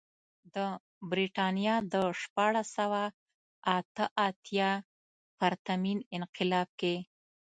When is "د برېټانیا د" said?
0.55-1.95